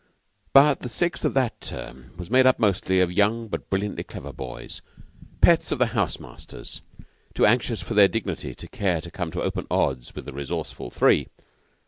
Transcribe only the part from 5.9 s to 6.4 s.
house